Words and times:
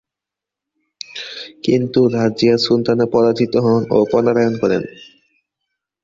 কিন্তু 1.63 1.99
রাজিয়া 2.15 2.55
সুলতানা 2.57 3.05
পরাজিত 3.13 3.53
হন 3.65 3.81
ও 3.89 3.97
পলায়ন 4.11 4.53
করেন। 4.61 4.83